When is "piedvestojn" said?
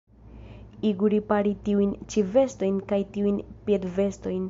3.69-4.39